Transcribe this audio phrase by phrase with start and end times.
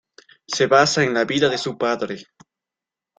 [0.47, 2.25] Se basa en la vida de su padre.